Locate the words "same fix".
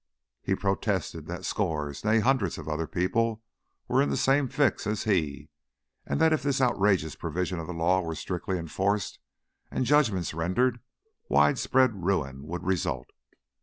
4.17-4.87